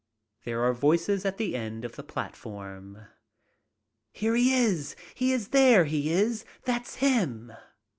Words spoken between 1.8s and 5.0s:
of the platform. "Here he is.